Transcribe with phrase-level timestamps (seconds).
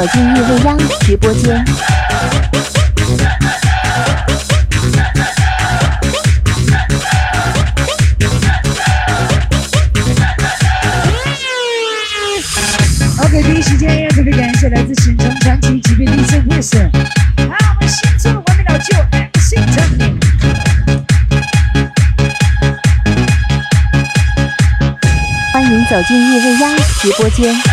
[0.00, 1.62] 走进叶未央直播间。
[13.22, 16.92] OK，第一时间要特别感谢来自神城传奇级别的音乐人，
[25.52, 27.69] 还欢迎走进叶未央直播间。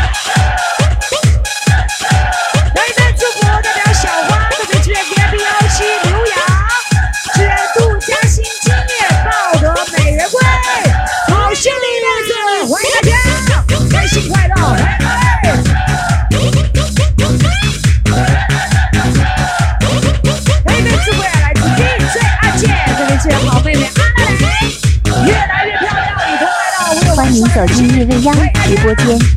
[28.96, 29.37] 播间。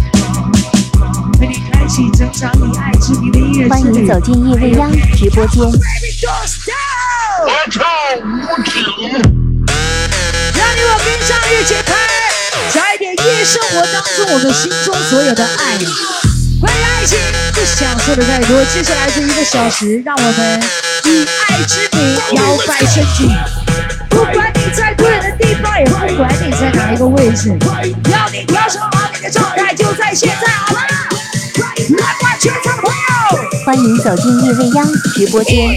[1.41, 1.49] 欢
[3.83, 5.61] 迎走进夜未央直播间。
[5.63, 7.83] 我靠，
[8.21, 8.77] 我只
[10.53, 11.93] 让你我跟上乐节拍，
[12.71, 15.77] 甩点夜生活当中我们心中所有的爱。
[16.59, 17.17] 关于爱情，
[17.55, 18.63] 不想说的太多。
[18.65, 20.61] 接下来这一个小时，让我们
[21.05, 23.31] 以爱之名摇摆身体。
[24.11, 27.49] 不管你在多远的地方，也不管你在哪一个位置，
[28.11, 30.81] 要你调整好你的状态就在现在好吗？
[33.63, 35.67] 欢迎走进夜未央直播间。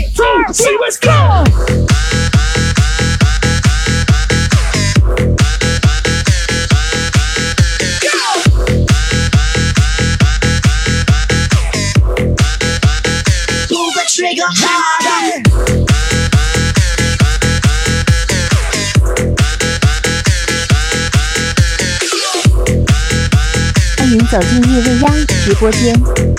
[23.99, 26.34] 欢迎走进叶未央直播间。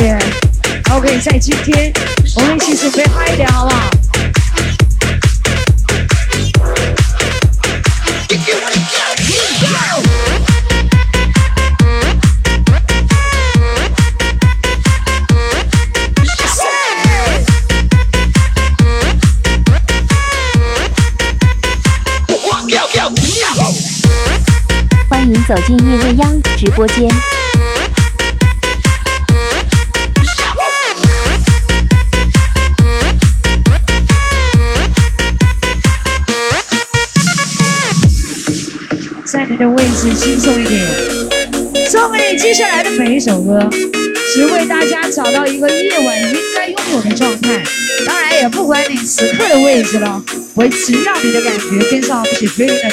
[0.00, 0.18] 耶
[0.90, 1.92] ！OK，在今天，
[2.36, 3.90] 我们一起准备嗨一点，好不好？
[25.08, 27.08] 欢迎走进夜未央直播间。
[40.00, 40.86] 轻松一点，
[41.90, 43.58] 送给接下来的每一首歌，
[44.34, 47.62] 只为大家找到一个夜晚应该拥有的状态。
[48.06, 50.20] 当然也不管你此刻的位置了，
[50.54, 52.92] 维持让你的感觉跟上节奏的感。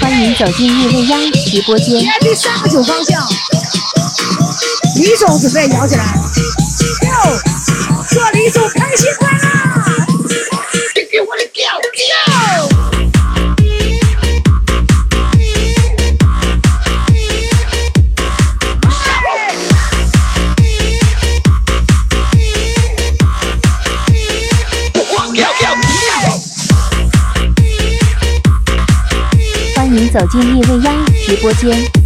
[0.00, 2.04] 欢迎走进夜未央直播间。
[2.20, 3.22] 第三个酒方向，
[4.98, 6.04] 李总准备摇起来。
[7.02, 7.36] 六，
[8.08, 9.25] 做一手开心。
[30.08, 32.05] 走进夜未央直播间。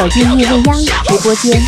[0.00, 1.60] 走进叶未央直播间。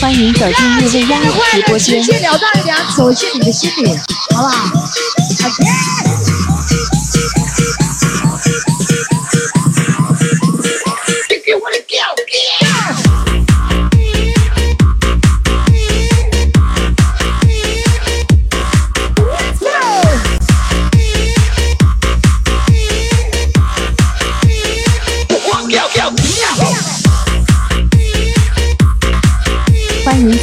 [0.00, 3.86] 欢迎进夜木木的直播间，谢谢老一点走进你的心里，
[4.34, 6.05] 好不好？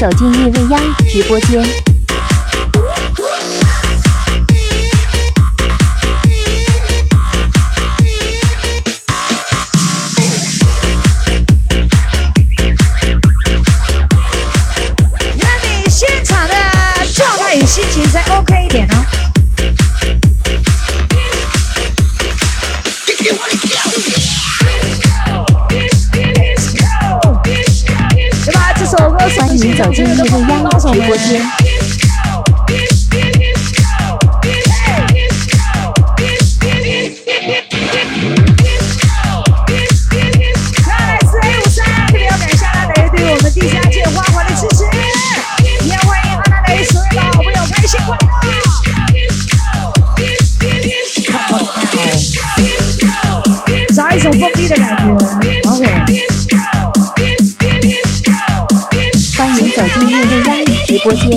[0.04, 1.93] 走进夜未央直播间。
[31.32, 31.63] Yeah.
[61.04, 61.30] 播间。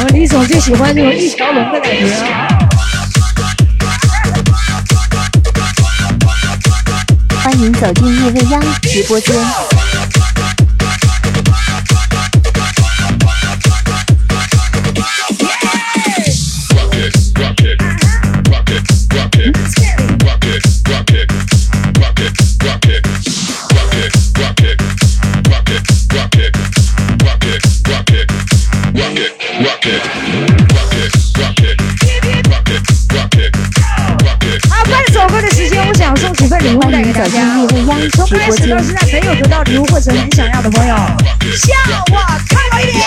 [0.00, 2.06] 我李总最喜欢那种一条龙的感觉。
[7.42, 9.77] 欢迎走进叶未央直播间。
[38.12, 41.74] 从开始到现在，没有得到礼物或者你想要的朋友，笑
[42.10, 43.02] 我太没脸。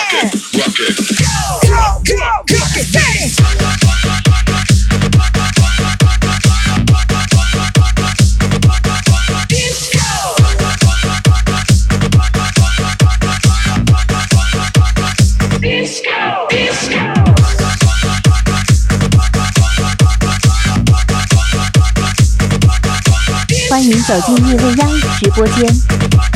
[23.72, 26.31] 欢迎走进夜未央直播间。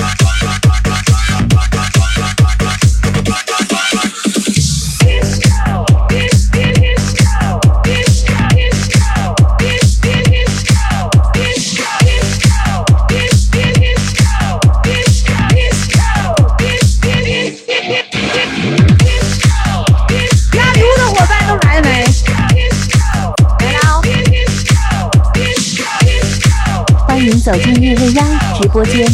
[27.47, 28.27] 走进叶未央
[28.61, 29.07] 直播间。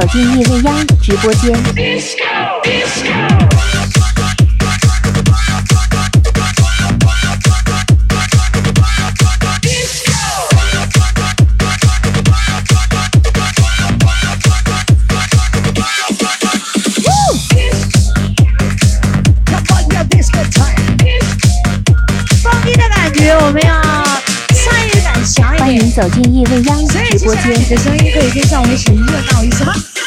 [0.00, 1.52] 走进叶未央直播间。
[26.00, 29.97] 走进夜未央直播间，声音，可以跟上我们十一热闹一下。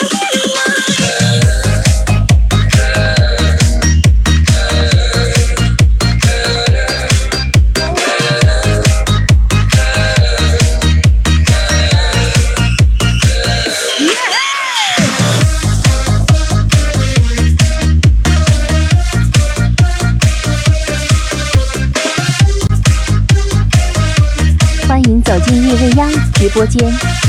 [26.41, 27.20] 直播间。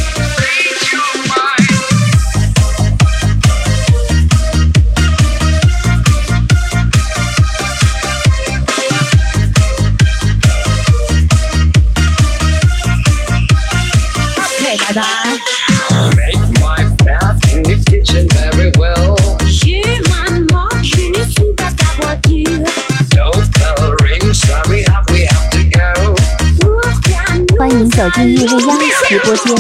[28.03, 29.55] 走进叶丽娅的直播间。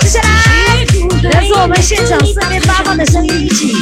[0.00, 0.86] 接下来，
[1.32, 3.72] 来自我们现场四面八方的声音一起。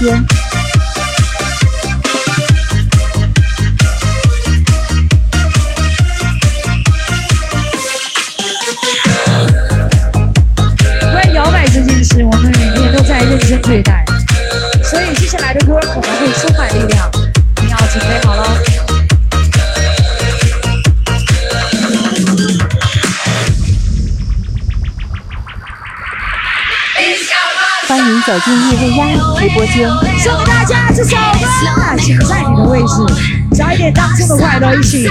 [0.00, 0.37] 间。
[28.40, 29.88] 进入未央直播间，
[30.22, 31.94] 送给大家这首吧！
[31.98, 35.08] 请在你的位置，找一点当初的快乐，一起。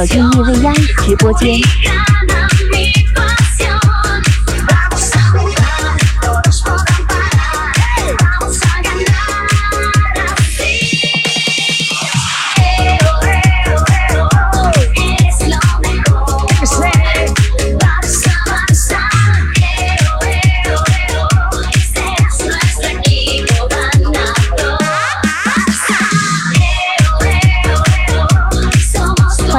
[0.01, 1.61] 走进叶未央直播间。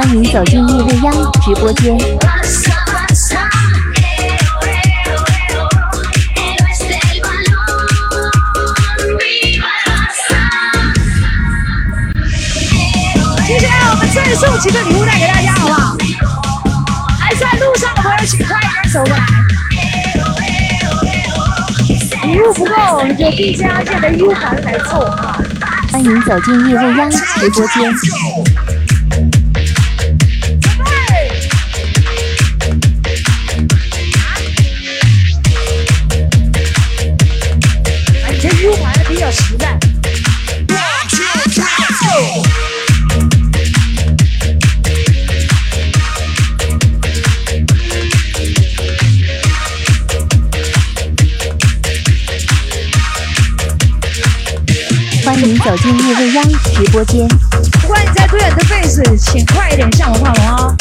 [0.04, 1.12] 欢迎走进叶未央
[1.44, 1.96] 直播间。
[1.96, 2.08] 接
[13.60, 15.96] 下来我们再送几个礼物带给大家，好不好？
[17.20, 19.26] 还在路上的朋友，请快点走过来。
[22.26, 25.38] 礼物不够，我们就 BGM 和 U 盘来凑啊！
[25.92, 27.94] 欢迎走进叶未央直播间。
[55.64, 56.42] 走进叶未央
[56.74, 57.26] 直播间，
[57.82, 60.76] 不管你家多远的位置，请快一点向我靠拢哦！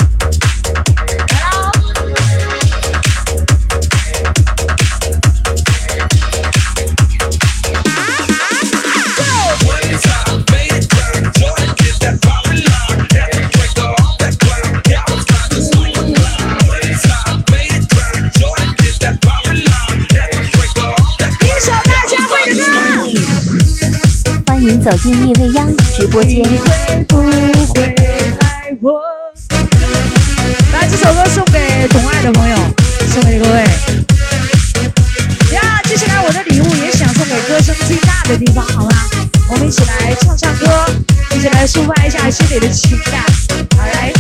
[24.84, 28.68] 走进夜未央直播间，来，
[30.90, 32.58] 这首歌送给懂爱的朋友，
[33.14, 33.62] 送给各位。
[35.54, 38.92] 呀，接下来我的礼物也想送给歌声最大的地方，好吗？
[39.52, 40.66] 我们一起来唱唱歌，
[41.36, 43.22] 一起来抒发一下心里的情感。
[43.78, 44.12] 好来。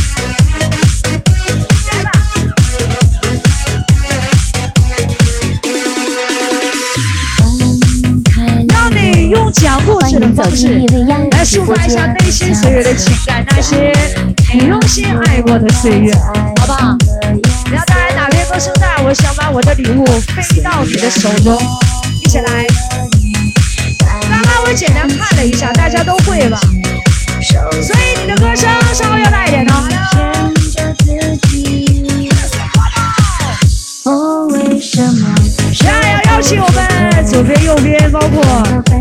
[10.35, 10.85] 走进
[12.53, 13.91] 所有的情感，那些
[14.53, 16.13] 你用心爱过的岁月，
[16.59, 16.95] 好不好？
[17.67, 21.57] 不要带来打天歌声了，我想把我的礼物飞到你的手中，
[22.23, 22.65] 一起来。
[24.19, 26.59] 刚刚我简单看了一下，大家都会吧？
[27.49, 29.73] 所以你的歌声稍微要大一点呢。
[29.91, 30.89] 加
[34.55, 34.79] 油！
[34.81, 39.00] 十二幺，邀请我们左边、右边包括。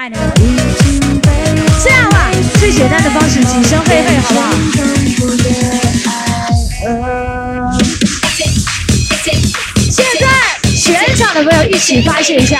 [0.00, 4.40] 这样吧，最简单的方式，几声嘿嘿，好不
[7.02, 7.78] 好？
[10.70, 12.58] 现在全场的朋友一起发泄一下，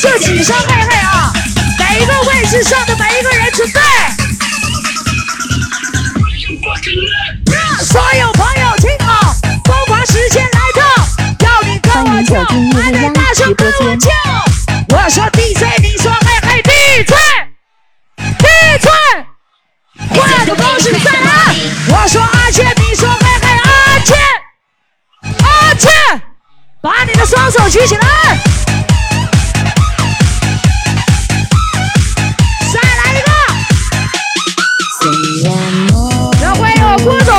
[0.00, 1.30] 就几声嘿嘿啊！
[1.78, 3.80] 每一个位置上的每一个人准备。
[7.84, 9.34] 所有朋友，听好，
[9.66, 12.44] 疯狂时间来到，要你跟我跳，
[12.80, 14.10] 还得大声叫，
[14.96, 15.22] 我说。
[15.24, 15.47] 欢
[20.78, 20.98] 是的。
[21.88, 24.16] 我说阿倩，你说妹妹阿倩，
[25.44, 25.90] 阿倩，
[26.80, 28.38] 把你的双手举起来。
[32.72, 33.18] 再来一
[35.48, 35.52] 个。
[36.44, 37.34] 要欢迎郭总，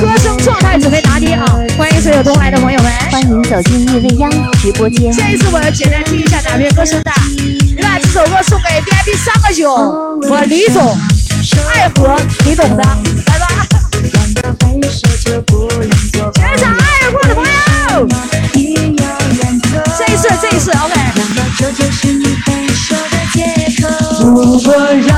[0.00, 1.44] 歌声状态准备拿捏啊！
[1.76, 5.12] 欢迎所有到来的朋友们，欢迎走进夜未央直播间。
[5.12, 7.12] 这一次我要简单听一下哪边歌声大？
[7.36, 10.96] 你把这首歌送给 VIP 三个九，我李总。
[11.58, 12.82] 爱河，你懂的，
[13.26, 13.66] 来吧！
[16.36, 18.08] 全场爱过的朋友，
[19.98, 20.70] 这一次，这一次
[24.24, 25.09] ，OK。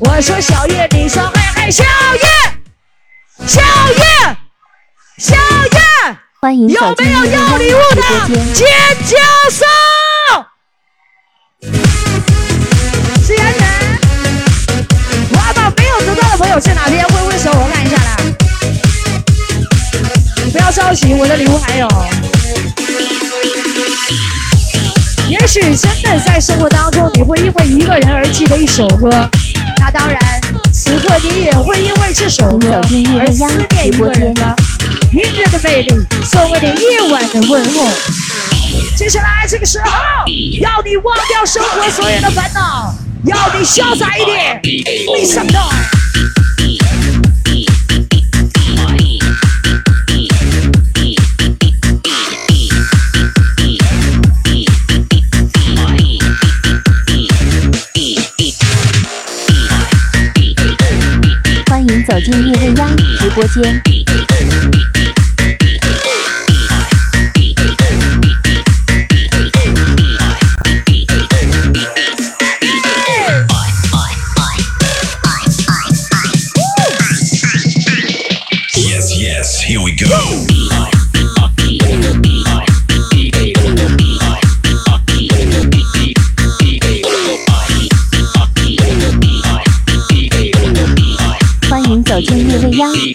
[0.00, 3.60] 我说小月，你说嘿嗨，小月，小
[3.96, 4.36] 月，
[5.18, 8.66] 小月，有没有要礼物的尖
[9.04, 9.16] 叫
[9.50, 9.68] 声？
[13.24, 13.98] 是杨远，
[15.32, 18.16] 我把没有得到的朋友去哪边挥挥手，我看一下啦。
[20.52, 21.88] 不要着急，我的礼物还有。
[25.28, 29.12] 也许真的在生活当中，你会因为一个人而记得一首歌。
[29.76, 30.16] 那当然，
[30.72, 32.88] 此刻你也会因为这首歌而
[33.32, 34.54] 思念一个人吗？
[35.12, 37.82] 音乐的魅力，所谓的夜晚的温柔。
[38.96, 39.90] 接下来这个时候，
[40.60, 44.60] 要你忘掉生活所有的烦恼，要你潇洒一点，
[45.12, 45.52] 为上么？
[62.30, 64.27] 音乐未央直播间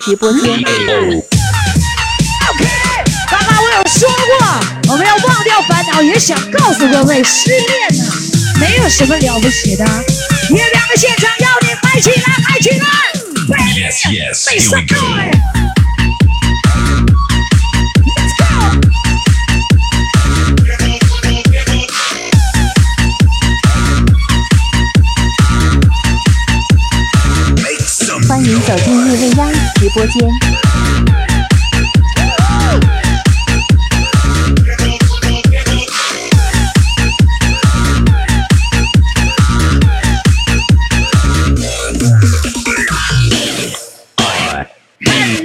[0.07, 0.55] 一波热舞。
[0.55, 0.63] OK，
[3.31, 4.03] 刚刚我有说
[4.37, 4.45] 过，
[4.91, 7.61] 我们要忘掉烦恼，也想告诉各位，失恋
[7.97, 8.03] 呢
[8.59, 9.85] 没有什么了不起的。
[10.49, 12.85] 月亮的现场要你嗨起来，嗨起来
[13.79, 15.07] ！Yes y e s e g r l e t s go。
[28.27, 29.52] 欢迎走进夜未央。
[29.93, 30.27] 播间。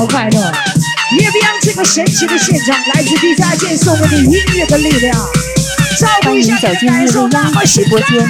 [0.07, 0.39] 快乐。
[0.41, 0.53] 乐
[1.61, 5.15] 这个神奇的的现场，来自送给音力量。
[6.23, 8.25] 欢迎小军路路通，直播间。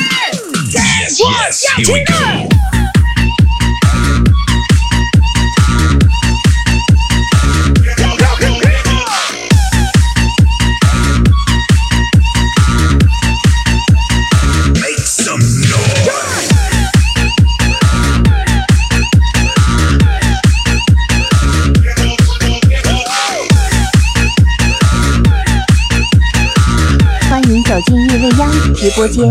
[28.87, 29.23] 直播间，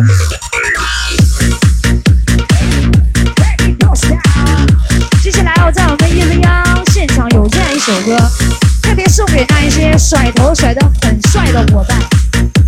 [5.22, 8.16] 接下来我再我们夜未央现场有这样一首歌，
[8.82, 11.96] 特别送给那一些甩头甩的很帅的伙伴，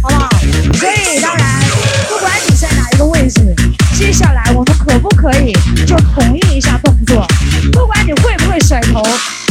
[0.01, 0.29] 好不好？
[0.75, 1.61] 所以当然，
[2.09, 3.53] 不管你在哪一个位置，
[3.99, 5.53] 接下来我们可不可以
[5.87, 7.27] 就统一一下动作？
[7.72, 9.03] 不管你会不会甩头，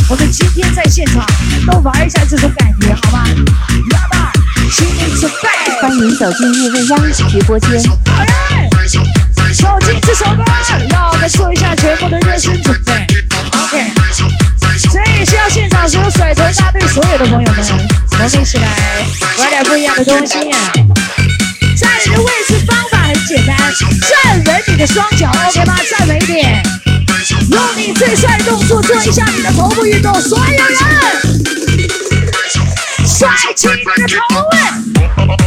[0.10, 1.26] 我们今天在现场
[1.70, 3.26] 都玩一下这种感觉，好吧？
[6.08, 7.80] 请走进夜未央直播间。
[7.82, 10.44] 走进这首歌，
[10.92, 12.94] 让我们做一下全部的热身准备。
[12.94, 13.92] OK，
[14.94, 17.66] 这是要现场所有甩头大队所有的朋友们，
[18.12, 19.04] 我们一起来，
[19.40, 20.34] 玩点不一样的东西。
[21.76, 23.58] 站的位置方法很简单，
[24.08, 25.76] 站稳你的双脚，OK 吗？
[25.90, 26.62] 站稳一点，
[27.50, 30.14] 用你最帅的动作，做一下你的头部运动。
[30.22, 31.65] 所有人。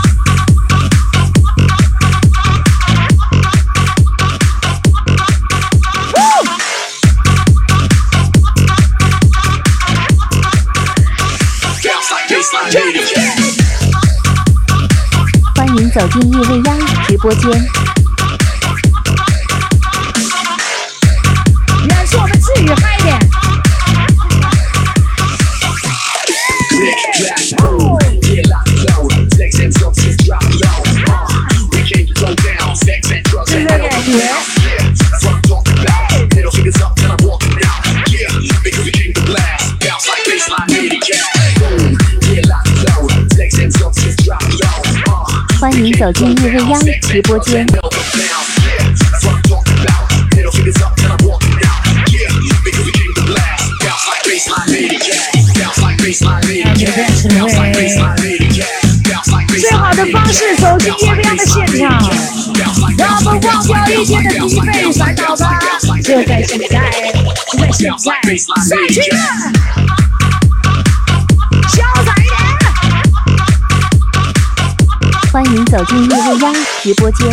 [15.95, 17.92] 走进夜未央直播间。
[45.83, 47.67] 你走进夜未央直播间。
[47.67, 47.77] 最
[59.73, 62.01] 好的方式，收听夜未央的现场。
[62.97, 65.59] 让我们忘掉一切的疲惫烦恼吧！
[66.05, 67.13] 就在现在，
[67.59, 68.17] 就在现在，
[68.71, 69.03] 再见！
[75.45, 77.27] 欢迎走进夜未央直播间。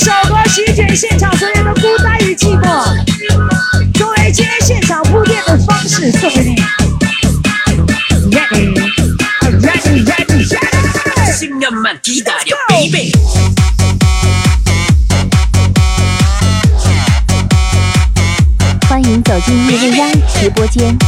[0.00, 2.66] 首歌席卷现场所有的孤单与寂寞，
[3.98, 6.60] 作为今天现场铺垫的方式送给你。
[18.88, 20.08] 欢迎走进叶瑞央
[20.40, 20.98] 直播间。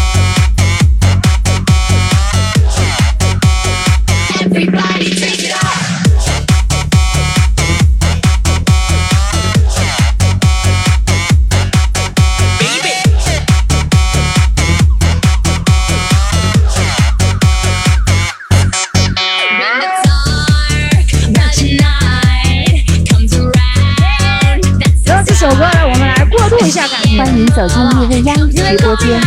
[28.86, 29.25] 直播间。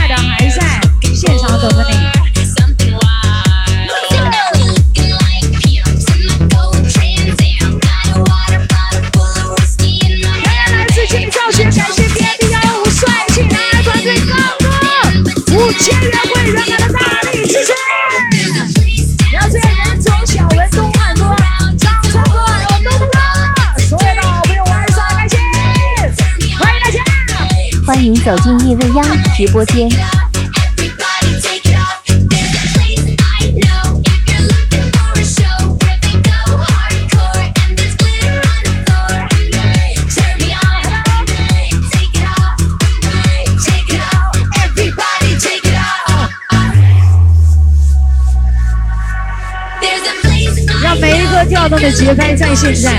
[50.84, 52.92] 让每一个跳动的节拍在现在，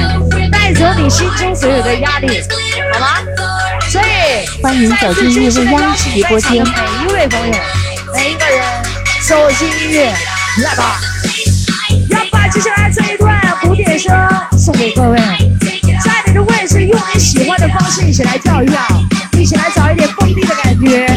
[0.50, 2.28] 带走你心中所有的压力。
[4.62, 7.54] 欢迎走进叶未央直播间，每一位朋友，
[8.14, 8.62] 每一个人，
[9.26, 10.12] 走进音乐，
[10.62, 11.00] 来吧。
[12.10, 14.12] 要把接下来这一段鼓点声
[14.58, 15.18] 送给各位，
[16.04, 18.78] 在你的位置，用你喜欢的方式一起来跳一跳，
[19.32, 21.16] 一起来找一点蹦迪的感觉。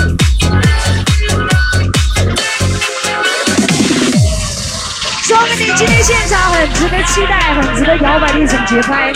[5.83, 9.11] 今天现场很值得期待，很值得摇摆的一种节拍。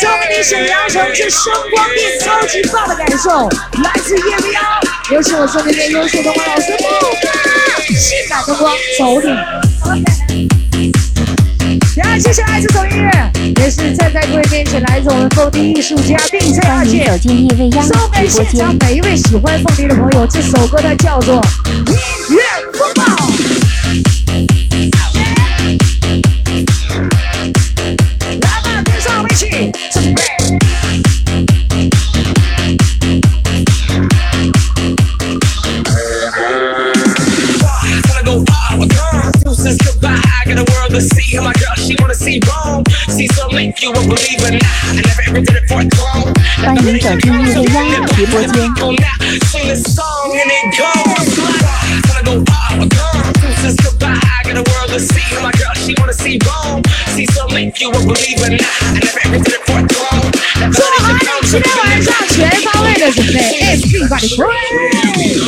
[0.00, 3.48] 送给你沈阳城之声光电超级棒的感受，
[3.82, 4.62] 来自夜未央。
[5.10, 9.20] 有请我送给边优秀的花老师穆性感灯光走
[10.28, 10.52] 你！
[11.96, 12.44] 呀，谢谢！
[12.62, 17.04] 这首音乐也是站在各位面前来自我们凤笛艺术家并翠二姐。
[17.10, 21.40] 走进夜未央送给现场每一位喜欢凤笛的朋友，这首歌它叫做
[21.74, 21.84] 《音
[22.30, 23.02] 乐风暴》。
[44.38, 44.38] 欢迎
[47.00, 47.48] 走进夜未
[47.92, 48.70] 央直播间。
[48.78, 48.90] 做好
[49.58, 49.76] 你的
[62.32, 63.76] 全方位的准备
[64.14, 65.47] ，everybody。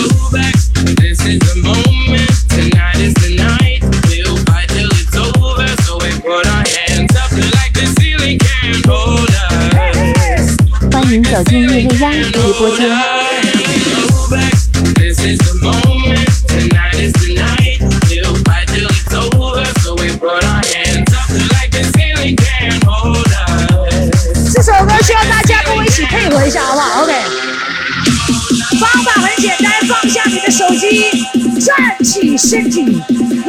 [31.65, 33.01] 站起身体，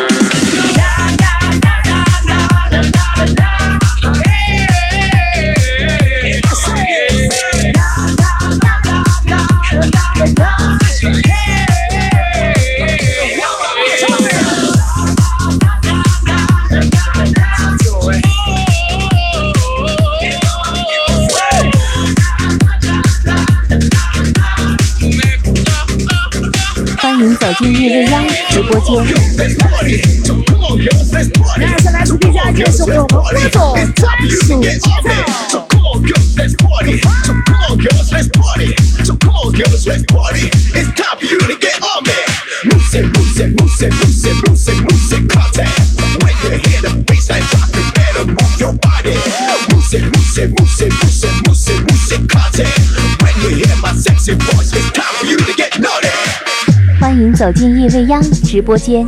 [56.99, 59.05] 欢迎走进夜未央直播间。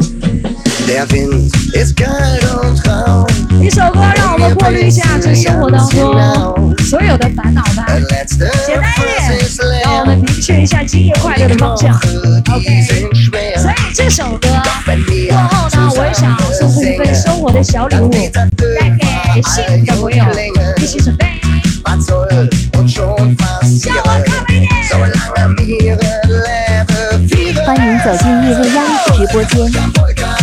[3.62, 7.86] 一首歌，让我们过滤一下这生活当中所有的烦恼吧，
[8.66, 11.94] 简单一点，让我们明确一下今夜快乐的方向。
[11.96, 12.84] OK。
[13.58, 14.96] 所以这首歌过
[15.50, 18.90] 后呢，我也想送出一份生活的小礼物，带
[19.36, 20.24] 给幸的朋友。
[20.82, 21.26] 一起准备。
[27.66, 28.86] 欢迎走进叶未央
[29.16, 30.43] 直播间。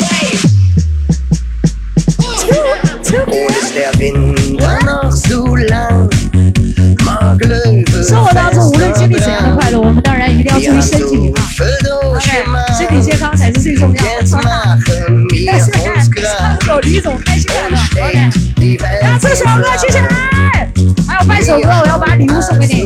[8.03, 11.39] 生活当中，无论经历怎样的快乐，我们当然一定要注意身体嘛。
[12.15, 12.43] OK，
[12.77, 14.77] 身体健康才是最重要的。
[15.47, 16.11] 但是，但是
[16.67, 18.07] 搞李总开心快乐。
[18.07, 20.07] OK，大志小哥，谢谢啦！
[21.07, 22.83] 还有半首歌，我要把礼物送给你。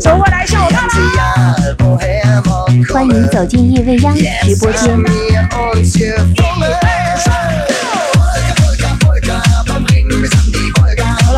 [0.00, 2.54] 走过来一下，我看到。
[2.92, 4.94] 欢迎走进叶未央直播间。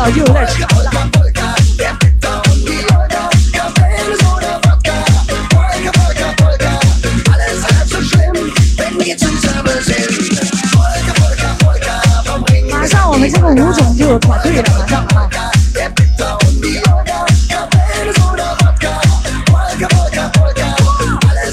[0.09, 0.13] 马
[12.87, 15.27] 上我们这个舞种就有团队了，马上啊！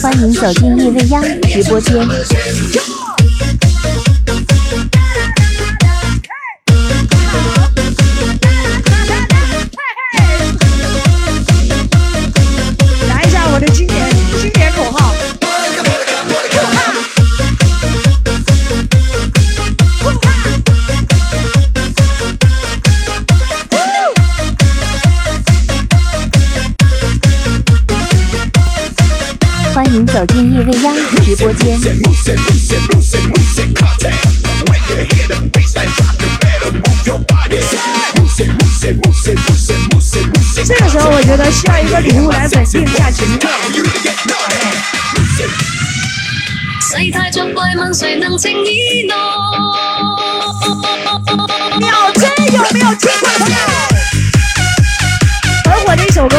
[0.01, 1.99] 欢迎走进叶未央直播间。
[30.15, 30.95] 走进叶未央
[31.25, 31.77] 直播间，
[40.65, 43.33] 这个时候我觉得需要一个礼物来稳定一下情绪。
[51.81, 53.57] 秒针有没有听过的朋友？
[55.73, 56.39] 很火的一首歌。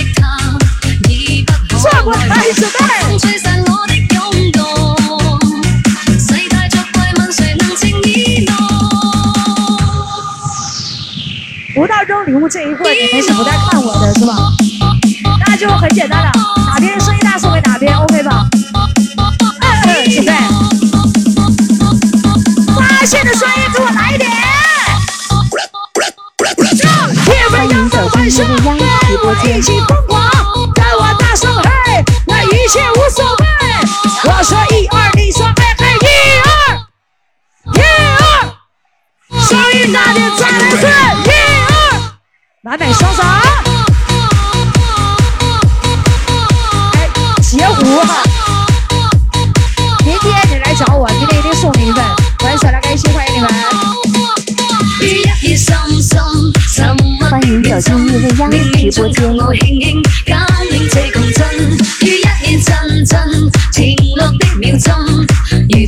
[11.75, 14.33] 不到扔礼物这一步，你们是不再看我的是吧？
[15.45, 18.45] 那就很简单的，哪边声音大，送给哪边，OK 吧？
[19.83, 20.33] 准备，
[22.77, 24.29] 发现的声音给我来一点。
[27.51, 30.10] 欢迎走进梦未央直播间。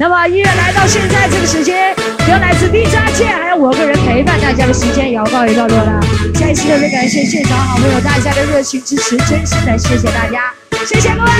[0.00, 1.92] 那么音乐来到现在这个时间，
[2.30, 5.98] 由来自李佳倩，还有我个人陪伴大家的时间，也要告一段落了。
[6.38, 10.42] 再一次特别感谢现场好朋友大家的热情支持，真心的谢谢大家，
[10.86, 11.30] 谢谢各位。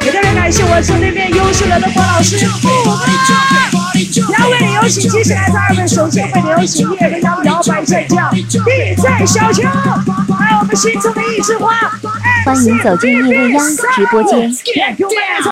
[0.00, 2.38] 也特别感谢我们对面优秀的灯光老师。
[4.30, 9.62] 两位有请，接下来的二位首先有请叶和杨摇摆升将、地在小秋，
[10.38, 11.74] 还有我们心中的一枝花。
[12.46, 13.62] 欢迎走进叶未央
[13.94, 14.50] 直播间。